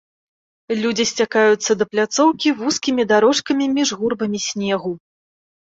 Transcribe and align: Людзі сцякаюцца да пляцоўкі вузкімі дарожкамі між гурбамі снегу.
Людзі 0.83 1.05
сцякаюцца 1.11 1.71
да 1.81 1.85
пляцоўкі 1.91 2.55
вузкімі 2.63 3.03
дарожкамі 3.13 3.65
між 3.79 3.89
гурбамі 4.03 4.39
снегу. 4.49 4.91